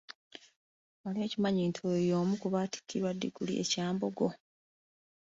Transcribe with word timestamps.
Wali 1.03 1.19
okimanyi 1.25 1.61
nti 1.69 1.81
oyo 1.93 2.13
omu 2.21 2.33
ku 2.41 2.47
baatikkirwa 2.53 3.11
ddiguli 3.15 3.53
e 3.63 3.63
Kyambogo? 3.71 4.27